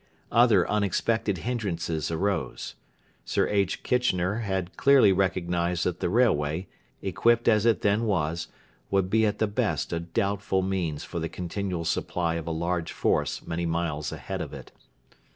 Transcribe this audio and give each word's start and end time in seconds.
Other 0.31 0.67
unexpected 0.67 1.37
hindrances 1.45 2.09
arose. 2.09 2.73
Sir 3.23 3.47
H. 3.49 3.83
Kitchener 3.83 4.39
had 4.39 4.75
clearly 4.75 5.13
recognised 5.13 5.83
that 5.83 5.99
the 5.99 6.09
railway, 6.09 6.65
equipped 7.03 7.47
as 7.47 7.67
it 7.67 7.81
then 7.81 8.05
was, 8.07 8.47
would 8.89 9.11
be 9.11 9.27
at 9.27 9.37
the 9.37 9.45
best 9.45 9.93
a 9.93 9.99
doubtful 9.99 10.63
means 10.63 11.03
for 11.03 11.19
the 11.19 11.29
continual 11.29 11.85
supply 11.85 12.33
of 12.33 12.47
a 12.47 12.49
large 12.51 12.91
force 12.91 13.45
many 13.45 13.67
miles 13.67 14.11
ahead 14.11 14.41
of 14.41 14.55
it. 14.55 14.71